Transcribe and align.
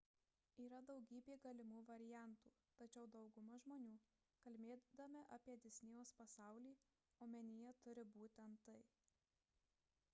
yra 0.63 0.77
daugybė 0.91 1.33
galimų 1.41 1.81
variantų 1.89 2.51
tačiau 2.79 3.09
dauguma 3.15 3.59
žmonių 3.65 3.91
kalbėdami 4.45 5.21
apie 5.37 5.55
disnėjaus 5.65 6.13
pasaulį 6.21 6.71
omenyje 7.27 7.75
turi 7.83 8.07
būtent 8.17 8.65
tai 8.69 8.79